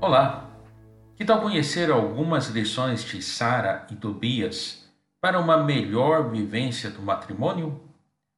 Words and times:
Olá! 0.00 0.48
Que 1.16 1.24
tal 1.24 1.40
conhecer 1.40 1.90
algumas 1.90 2.46
lições 2.50 3.02
de 3.02 3.20
Sara 3.20 3.84
e 3.90 3.96
Tobias 3.96 4.88
para 5.20 5.40
uma 5.40 5.64
melhor 5.64 6.30
vivência 6.30 6.88
do 6.88 7.02
matrimônio? 7.02 7.80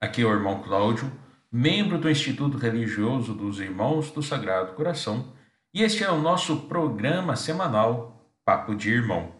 Aqui 0.00 0.22
é 0.22 0.24
o 0.24 0.32
irmão 0.32 0.62
Cláudio, 0.62 1.12
membro 1.52 1.98
do 1.98 2.08
Instituto 2.08 2.56
Religioso 2.56 3.34
dos 3.34 3.60
Irmãos 3.60 4.10
do 4.10 4.22
Sagrado 4.22 4.72
Coração, 4.72 5.34
e 5.74 5.82
este 5.82 6.02
é 6.02 6.10
o 6.10 6.22
nosso 6.22 6.62
programa 6.62 7.36
semanal 7.36 8.26
Papo 8.46 8.74
de 8.74 8.90
Irmão. 8.90 9.34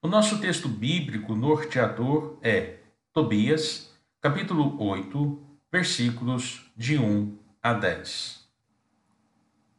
O 0.00 0.06
nosso 0.06 0.40
texto 0.40 0.68
bíblico 0.68 1.34
norteador 1.34 2.38
é 2.40 2.76
Tobias, 3.12 3.92
capítulo 4.20 4.80
8, 4.80 5.42
versículos 5.72 6.70
de 6.76 6.96
1 6.96 7.36
a 7.60 7.72
10. 7.72 8.45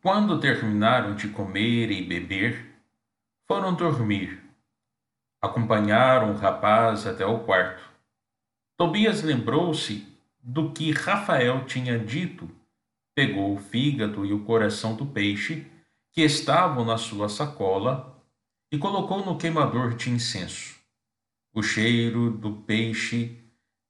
Quando 0.08 0.40
terminaram 0.40 1.16
de 1.16 1.28
comer 1.28 1.92
e 1.92 2.02
beber, 2.02 2.80
foram 3.46 3.76
dormir. 3.76 4.42
Acompanharam 5.42 6.32
o 6.32 6.38
rapaz 6.38 7.06
até 7.06 7.26
o 7.26 7.40
quarto. 7.40 7.84
Tobias 8.78 9.22
lembrou-se 9.22 10.08
do 10.42 10.72
que 10.72 10.94
Rafael 10.94 11.66
tinha 11.66 12.00
dito, 12.00 12.50
pegou 13.14 13.54
o 13.54 13.60
fígado 13.60 14.26
e 14.26 14.32
o 14.32 14.46
coração 14.46 14.96
do 14.96 15.06
peixe 15.06 15.68
que 16.14 16.22
estavam 16.22 16.86
na 16.86 16.98
sua 16.98 17.28
sacola 17.28 18.18
e 18.72 18.78
colocou 18.78 19.26
no 19.26 19.38
queimador 19.38 19.94
de 19.94 20.10
incenso. 20.10 20.80
O 21.54 21.62
cheiro 21.62 22.32
do 22.32 22.54
peixe 22.54 23.38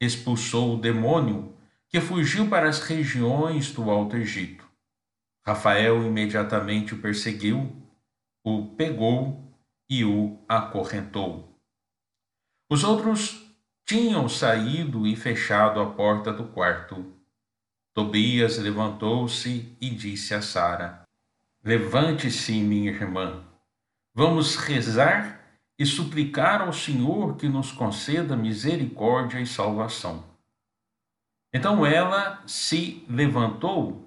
expulsou 0.02 0.74
o 0.74 0.81
demônio 0.81 1.56
que 1.88 2.02
fugiu 2.02 2.50
para 2.50 2.68
as 2.68 2.80
regiões 2.80 3.72
do 3.72 3.88
Alto 3.92 4.18
Egito. 4.18 4.67
Rafael 5.48 6.03
imediatamente 6.03 6.94
o 6.94 7.02
perseguiu, 7.02 7.73
o 8.44 8.76
pegou 8.76 9.50
e 9.90 10.03
o 10.03 10.44
acorrentou. 10.45 11.58
Os 12.70 12.84
outros 12.84 13.50
tinham 13.86 14.28
saído 14.28 15.08
e 15.08 15.16
fechado 15.16 15.80
a 15.80 15.90
porta 15.90 16.34
do 16.34 16.50
quarto. 16.50 17.14
Tobias 17.95 18.58
levantou-se 18.58 19.73
e 19.80 19.90
disse 19.90 20.34
a 20.34 20.42
Sara: 20.42 21.03
Levante-se, 21.64 22.52
minha 22.52 22.92
irmã. 22.92 23.48
Vamos 24.14 24.58
rezar 24.58 25.42
e 25.80 25.86
suplicar 25.86 26.62
ao 26.62 26.73
Senhor 26.73 27.38
que 27.38 27.48
nos 27.48 27.72
conceda 27.72 28.36
misericórdia 28.36 29.40
e 29.40 29.48
salvação. 29.48 30.25
Então 31.53 31.86
ela 31.86 32.44
se 32.45 33.06
levantou 33.08 34.06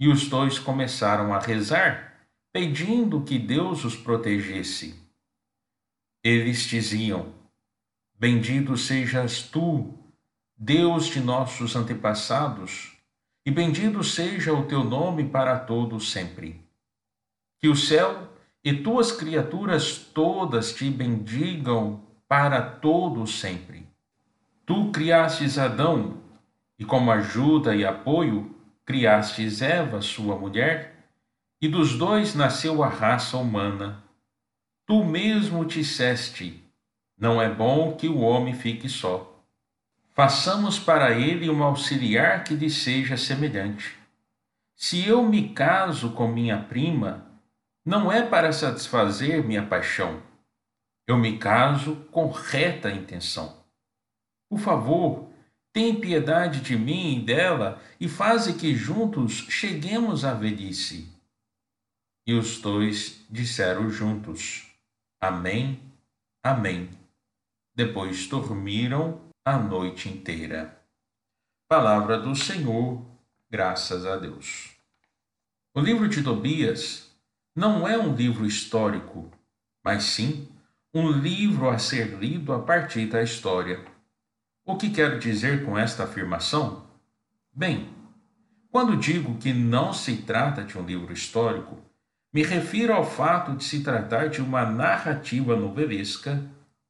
e 0.00 0.08
os 0.08 0.26
dois 0.26 0.58
começaram 0.58 1.34
a 1.34 1.38
rezar, 1.38 2.26
pedindo 2.50 3.22
que 3.22 3.38
Deus 3.38 3.84
os 3.84 3.94
protegesse. 3.94 4.98
Eles 6.24 6.62
diziam: 6.62 7.34
Bendito 8.18 8.78
sejas 8.78 9.42
tu, 9.42 9.94
Deus 10.56 11.06
de 11.06 11.20
nossos 11.20 11.76
antepassados, 11.76 12.96
e 13.44 13.50
bendito 13.50 14.02
seja 14.02 14.54
o 14.54 14.66
teu 14.66 14.82
nome 14.82 15.28
para 15.28 15.58
todo 15.58 16.00
sempre. 16.00 16.64
Que 17.58 17.68
o 17.68 17.76
céu 17.76 18.32
e 18.64 18.72
tuas 18.72 19.12
criaturas 19.12 19.98
todas 19.98 20.72
te 20.72 20.90
bendigam 20.90 22.02
para 22.26 22.62
todo 22.62 23.26
sempre. 23.26 23.86
Tu 24.64 24.90
criastes 24.92 25.58
Adão, 25.58 26.22
e 26.78 26.84
como 26.84 27.10
ajuda 27.10 27.74
e 27.74 27.84
apoio, 27.84 28.59
criastes 28.84 29.62
Eva, 29.62 30.02
sua 30.02 30.36
mulher, 30.36 31.08
e 31.60 31.68
dos 31.68 31.96
dois 31.96 32.34
nasceu 32.34 32.82
a 32.82 32.88
raça 32.88 33.36
humana. 33.36 34.02
Tu 34.86 35.04
mesmo 35.04 35.64
disseste: 35.64 36.64
Não 37.18 37.40
é 37.40 37.48
bom 37.48 37.94
que 37.94 38.08
o 38.08 38.20
homem 38.20 38.54
fique 38.54 38.88
só. 38.88 39.40
Façamos 40.14 40.78
para 40.78 41.12
ele 41.12 41.48
um 41.48 41.62
auxiliar 41.62 42.44
que 42.44 42.54
lhe 42.54 42.68
seja 42.68 43.16
semelhante. 43.16 43.96
Se 44.74 45.06
eu 45.06 45.22
me 45.22 45.50
caso 45.50 46.10
com 46.12 46.26
minha 46.26 46.58
prima, 46.58 47.26
não 47.84 48.10
é 48.10 48.22
para 48.22 48.52
satisfazer 48.52 49.44
minha 49.44 49.64
paixão. 49.64 50.22
Eu 51.06 51.16
me 51.16 51.38
caso 51.38 51.96
com 52.10 52.30
reta 52.30 52.90
intenção. 52.90 53.64
Por 54.48 54.58
favor, 54.58 55.29
tem 55.72 56.00
piedade 56.00 56.60
de 56.60 56.76
mim 56.76 57.18
e 57.18 57.20
dela, 57.24 57.80
e 57.98 58.08
faze 58.08 58.54
que 58.54 58.74
juntos 58.74 59.46
cheguemos 59.48 60.24
à 60.24 60.34
velhice. 60.34 61.08
E 62.26 62.34
os 62.34 62.60
dois 62.60 63.24
disseram 63.30 63.90
juntos: 63.90 64.66
Amém, 65.20 65.80
Amém. 66.42 66.88
Depois 67.74 68.26
dormiram 68.26 69.20
a 69.44 69.58
noite 69.58 70.08
inteira. 70.08 70.74
Palavra 71.68 72.18
do 72.18 72.34
Senhor, 72.34 73.04
graças 73.50 74.06
a 74.06 74.16
Deus. 74.16 74.74
O 75.74 75.80
livro 75.80 76.08
de 76.08 76.22
Tobias 76.22 77.14
não 77.54 77.86
é 77.86 77.98
um 77.98 78.14
livro 78.14 78.46
histórico, 78.46 79.30
mas 79.84 80.04
sim 80.04 80.48
um 80.94 81.10
livro 81.10 81.68
a 81.68 81.78
ser 81.78 82.18
lido 82.18 82.54
a 82.54 82.62
partir 82.62 83.06
da 83.06 83.22
história. 83.22 83.84
O 84.70 84.76
que 84.76 84.88
quero 84.88 85.18
dizer 85.18 85.64
com 85.64 85.76
esta 85.76 86.04
afirmação? 86.04 86.86
Bem, 87.52 87.88
quando 88.70 88.96
digo 88.96 89.36
que 89.36 89.52
não 89.52 89.92
se 89.92 90.18
trata 90.18 90.62
de 90.62 90.78
um 90.78 90.86
livro 90.86 91.12
histórico, 91.12 91.76
me 92.32 92.44
refiro 92.44 92.92
ao 92.92 93.04
fato 93.04 93.56
de 93.56 93.64
se 93.64 93.82
tratar 93.82 94.28
de 94.28 94.40
uma 94.40 94.64
narrativa 94.64 95.56
novelesca, 95.56 96.40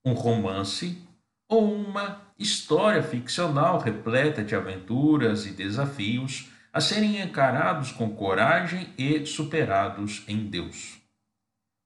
um 0.05 0.13
romance 0.13 1.03
ou 1.49 1.75
uma 1.75 2.21
história 2.39 3.03
ficcional 3.03 3.79
repleta 3.79 4.45
de 4.45 4.55
aventuras 4.55 5.47
e 5.47 5.53
desafios 5.53 6.51
a 6.75 6.83
serem 6.83 7.23
encarados 7.23 7.93
com 7.93 8.11
coragem 8.11 8.93
e 8.99 9.25
superados 9.25 10.23
em 10.29 10.51
Deus. 10.51 11.01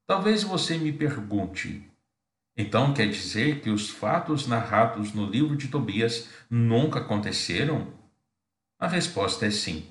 Talvez 0.09 0.43
você 0.43 0.77
me 0.77 0.93
pergunte: 0.93 1.89
então 2.57 2.95
quer 2.95 3.09
dizer 3.09 3.61
que 3.61 3.71
os 3.71 3.91
fatos 3.91 4.47
narrados 4.47 5.13
no 5.13 5.27
livro 5.27 5.57
de 5.57 5.69
Tobias 5.69 6.29
nunca 6.49 7.01
aconteceram? 7.01 7.93
A 8.79 8.87
resposta 8.87 9.47
é 9.47 9.51
sim. 9.51 9.87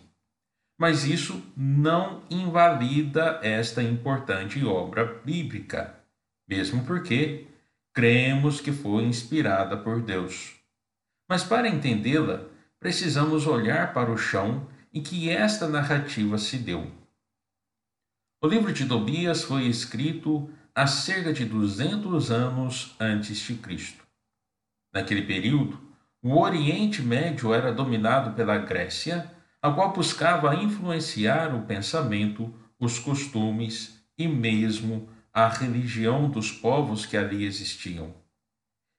Mas 0.77 1.03
isso 1.03 1.43
não 1.55 2.23
invalida 2.29 3.39
esta 3.43 3.83
importante 3.83 4.63
obra 4.65 5.21
bíblica, 5.23 5.95
mesmo 6.47 6.83
porque 6.83 7.47
cremos 7.93 8.59
que 8.59 8.71
foi 8.71 9.03
inspirada 9.03 9.77
por 9.77 10.01
Deus. 10.01 10.55
Mas 11.29 11.43
para 11.43 11.67
entendê-la, 11.67 12.45
precisamos 12.79 13.45
olhar 13.45 13.93
para 13.93 14.11
o 14.11 14.17
chão 14.17 14.67
em 14.93 15.01
que 15.01 15.29
esta 15.29 15.67
narrativa 15.67 16.37
se 16.37 16.57
deu. 16.57 16.91
O 18.41 18.47
livro 18.47 18.73
de 18.73 18.85
Tobias 18.85 19.43
foi 19.43 19.67
escrito 19.67 20.49
há 20.75 20.87
cerca 20.87 21.31
de 21.31 21.45
200 21.45 22.31
anos 22.31 22.95
antes 22.99 23.37
de 23.37 23.55
Cristo. 23.55 24.03
Naquele 24.93 25.21
período, 25.23 25.79
o 26.21 26.39
Oriente 26.39 27.01
Médio 27.01 27.53
era 27.53 27.71
dominado 27.71 28.35
pela 28.35 28.57
Grécia, 28.57 29.31
a 29.61 29.71
qual 29.71 29.93
buscava 29.93 30.55
influenciar 30.55 31.55
o 31.55 31.65
pensamento, 31.65 32.53
os 32.79 32.97
costumes 32.97 34.03
e 34.17 34.27
mesmo 34.27 35.09
a 35.31 35.47
religião 35.47 36.29
dos 36.29 36.51
povos 36.51 37.05
que 37.05 37.17
ali 37.17 37.45
existiam. 37.45 38.13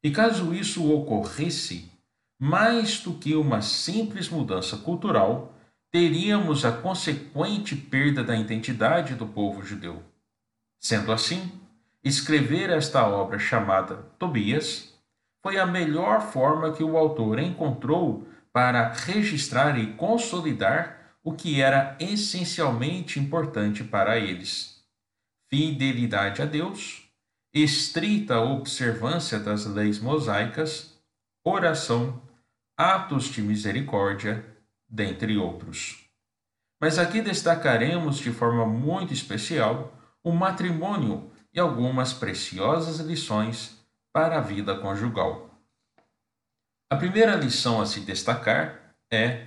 E 0.02 0.10
caso 0.10 0.54
isso 0.54 0.92
ocorresse, 0.92 1.90
mais 2.38 3.00
do 3.00 3.14
que 3.14 3.34
uma 3.34 3.62
simples 3.62 4.28
mudança 4.28 4.76
cultural, 4.76 5.54
teríamos 5.90 6.64
a 6.64 6.72
consequente 6.72 7.76
perda 7.76 8.22
da 8.22 8.36
identidade 8.36 9.14
do 9.14 9.26
povo 9.26 9.64
judeu. 9.64 10.02
Sendo 10.80 11.12
assim, 11.12 11.50
Escrever 12.04 12.68
esta 12.68 13.08
obra 13.08 13.38
chamada 13.38 13.96
Tobias 14.18 14.92
foi 15.42 15.58
a 15.58 15.64
melhor 15.64 16.20
forma 16.20 16.70
que 16.70 16.84
o 16.84 16.98
autor 16.98 17.38
encontrou 17.38 18.28
para 18.52 18.92
registrar 18.92 19.78
e 19.78 19.94
consolidar 19.94 21.16
o 21.24 21.32
que 21.32 21.62
era 21.62 21.96
essencialmente 21.98 23.18
importante 23.18 23.82
para 23.82 24.18
eles: 24.18 24.84
fidelidade 25.48 26.42
a 26.42 26.44
Deus, 26.44 27.08
estrita 27.54 28.38
observância 28.38 29.40
das 29.40 29.64
leis 29.64 29.98
mosaicas, 29.98 31.00
oração, 31.42 32.22
atos 32.76 33.24
de 33.24 33.40
misericórdia, 33.40 34.44
dentre 34.86 35.38
outros. 35.38 36.04
Mas 36.78 36.98
aqui 36.98 37.22
destacaremos 37.22 38.18
de 38.18 38.30
forma 38.30 38.66
muito 38.66 39.14
especial 39.14 39.98
o 40.22 40.32
matrimônio 40.32 41.30
e 41.54 41.60
algumas 41.60 42.12
preciosas 42.12 42.98
lições 42.98 43.78
para 44.12 44.38
a 44.38 44.40
vida 44.40 44.76
conjugal. 44.76 45.50
A 46.90 46.96
primeira 46.96 47.36
lição 47.36 47.80
a 47.80 47.86
se 47.86 48.00
destacar 48.00 48.96
é 49.10 49.46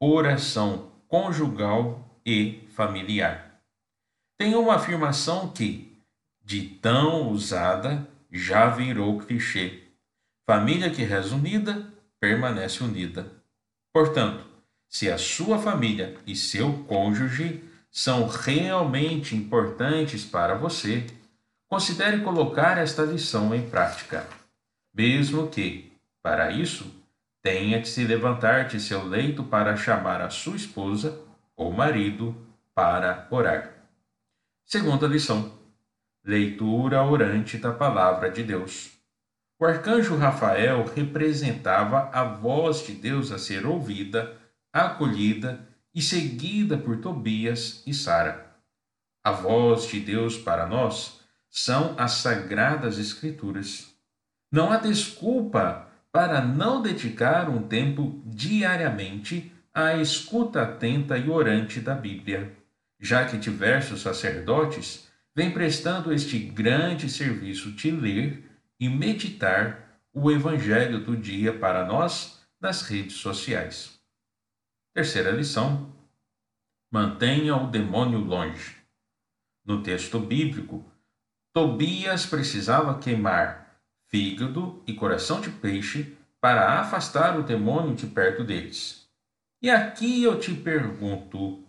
oração 0.00 0.92
conjugal 1.08 2.20
e 2.24 2.68
familiar. 2.70 3.60
tem 4.38 4.54
uma 4.54 4.76
afirmação 4.76 5.50
que, 5.50 6.00
de 6.44 6.62
tão 6.62 7.28
usada, 7.28 8.08
já 8.30 8.70
virou 8.70 9.18
clichê. 9.18 9.82
Família 10.48 10.90
que 10.90 11.02
reza 11.02 11.34
unida, 11.34 11.92
permanece 12.20 12.84
unida. 12.84 13.32
Portanto, 13.92 14.46
se 14.88 15.10
a 15.10 15.18
sua 15.18 15.58
família 15.58 16.16
e 16.24 16.36
seu 16.36 16.84
cônjuge 16.84 17.64
são 17.90 18.28
realmente 18.28 19.34
importantes 19.34 20.24
para 20.24 20.54
você, 20.54 21.04
considere 21.68 22.22
colocar 22.22 22.78
esta 22.78 23.02
lição 23.02 23.54
em 23.54 23.68
prática. 23.68 24.26
Mesmo 24.94 25.48
que, 25.48 25.92
para 26.22 26.50
isso, 26.50 26.90
tenha 27.42 27.80
de 27.80 27.88
se 27.88 28.04
levantar 28.04 28.66
de 28.66 28.80
seu 28.80 29.04
leito 29.04 29.44
para 29.44 29.76
chamar 29.76 30.20
a 30.20 30.30
sua 30.30 30.56
esposa 30.56 31.20
ou 31.54 31.70
marido 31.72 32.34
para 32.74 33.28
orar. 33.30 33.74
Segunda 34.64 35.06
lição: 35.06 35.52
leitura 36.24 37.02
orante 37.02 37.58
da 37.58 37.72
Palavra 37.72 38.30
de 38.30 38.42
Deus. 38.42 38.92
O 39.60 39.66
arcanjo 39.66 40.16
Rafael 40.16 40.84
representava 40.84 42.10
a 42.12 42.22
voz 42.22 42.86
de 42.86 42.92
Deus 42.92 43.32
a 43.32 43.38
ser 43.38 43.66
ouvida, 43.66 44.36
acolhida 44.72 45.66
e 45.92 46.00
seguida 46.00 46.78
por 46.78 46.98
Tobias 46.98 47.82
e 47.86 47.92
Sara. 47.92 48.56
A 49.24 49.32
voz 49.32 49.88
de 49.88 49.98
Deus 49.98 50.36
para 50.36 50.64
nós 50.64 51.18
são 51.64 51.96
as 51.98 52.12
sagradas 52.12 52.98
Escrituras. 52.98 53.92
Não 54.50 54.70
há 54.70 54.76
desculpa 54.76 55.88
para 56.12 56.40
não 56.40 56.80
dedicar 56.80 57.50
um 57.50 57.66
tempo 57.66 58.22
diariamente 58.24 59.52
à 59.74 59.96
escuta 59.96 60.62
atenta 60.62 61.18
e 61.18 61.28
orante 61.28 61.80
da 61.80 61.94
Bíblia, 61.94 62.56
já 63.00 63.24
que 63.24 63.36
diversos 63.36 64.02
sacerdotes 64.02 65.08
vêm 65.34 65.50
prestando 65.50 66.12
este 66.12 66.38
grande 66.38 67.10
serviço 67.10 67.72
de 67.72 67.90
ler 67.90 68.48
e 68.78 68.88
meditar 68.88 70.00
o 70.12 70.30
Evangelho 70.30 71.04
do 71.04 71.16
dia 71.16 71.52
para 71.52 71.84
nós 71.84 72.40
nas 72.60 72.82
redes 72.82 73.16
sociais. 73.16 73.98
Terceira 74.94 75.32
lição: 75.32 75.92
mantenha 76.90 77.56
o 77.56 77.68
demônio 77.68 78.20
longe. 78.20 78.76
No 79.64 79.82
texto 79.82 80.18
bíblico, 80.20 80.88
Tobias 81.52 82.26
precisava 82.26 82.98
queimar 82.98 83.68
fígado 84.08 84.82
e 84.86 84.92
coração 84.94 85.40
de 85.40 85.50
peixe 85.50 86.16
para 86.40 86.80
afastar 86.80 87.38
o 87.38 87.42
demônio 87.42 87.94
de 87.94 88.06
perto 88.06 88.44
deles. 88.44 89.06
E 89.60 89.70
aqui 89.70 90.22
eu 90.22 90.38
te 90.38 90.54
pergunto: 90.54 91.64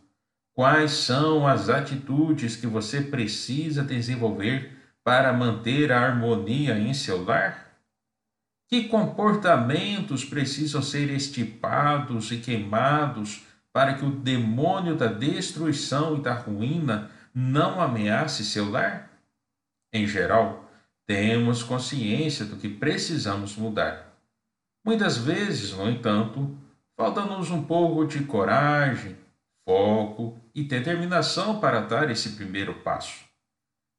quais 0.53 0.91
são 0.91 1.47
as 1.47 1.69
atitudes 1.69 2.55
que 2.55 2.67
você 2.67 3.01
precisa 3.01 3.83
desenvolver 3.83 4.77
para 5.03 5.33
manter 5.33 5.91
a 5.91 6.01
harmonia 6.01 6.77
em 6.77 6.93
seu 6.93 7.23
lar? 7.23 7.67
Que 8.67 8.83
comportamentos 8.83 10.23
precisam 10.23 10.81
ser 10.81 11.09
estipados 11.09 12.31
e 12.31 12.37
queimados 12.37 13.43
para 13.73 13.95
que 13.95 14.05
o 14.05 14.11
demônio 14.11 14.95
da 14.95 15.07
destruição 15.07 16.17
e 16.17 16.21
da 16.21 16.33
ruína 16.33 17.09
não 17.33 17.81
ameace 17.81 18.45
seu 18.45 18.69
lar? 18.69 19.08
Em 19.91 20.05
geral, 20.07 20.69
temos 21.07 21.63
consciência 21.63 22.45
do 22.45 22.55
que 22.57 22.69
precisamos 22.69 23.55
mudar. 23.55 24.15
Muitas 24.85 25.17
vezes, 25.17 25.71
no 25.71 25.89
entanto, 25.89 26.55
falta-nos 26.95 27.49
um 27.49 27.63
pouco 27.63 28.05
de 28.05 28.23
coragem, 28.23 29.17
foco 29.65 30.39
e 30.53 30.63
determinação 30.63 31.59
para 31.59 31.79
dar 31.81 32.09
esse 32.11 32.31
primeiro 32.31 32.75
passo. 32.81 33.25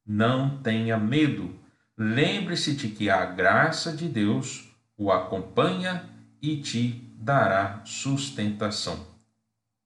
Não 0.06 0.62
tenha 0.62 0.96
medo. 0.96 1.58
Lembre-se 1.96 2.74
de 2.74 2.88
que 2.88 3.10
a 3.10 3.26
graça 3.26 3.92
de 3.92 4.08
Deus 4.08 4.68
o 4.96 5.10
acompanha 5.10 6.08
e 6.40 6.56
te 6.58 7.12
dará 7.16 7.82
sustentação. 7.84 9.06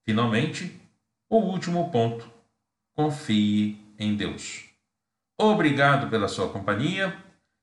Finalmente, 0.05 0.81
o 1.29 1.39
último 1.39 1.91
ponto: 1.91 2.31
confie 2.95 3.79
em 3.99 4.15
Deus. 4.15 4.74
Obrigado 5.39 6.09
pela 6.11 6.29
sua 6.29 6.49
companhia. 6.49 7.17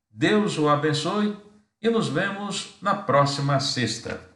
Deus 0.10 0.58
o 0.58 0.68
abençoe 0.68 1.38
e 1.82 1.90
nos 1.90 2.10
vemos 2.10 2.78
na 2.82 2.96
próxima 2.96 3.60
sexta. 3.60 4.31